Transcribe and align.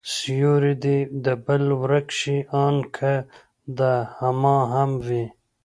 سيورى 0.13 0.73
دي 0.83 0.97
د 1.25 1.27
بل 1.45 1.63
ورک 1.81 2.07
شي، 2.19 2.37
آن 2.65 2.75
که 2.95 3.13
د 3.77 3.79
هما 4.17 4.57
هم 4.73 4.91
وي 5.05 5.25